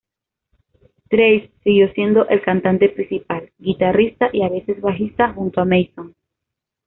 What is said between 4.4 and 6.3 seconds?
a veces bajista junto a Mason.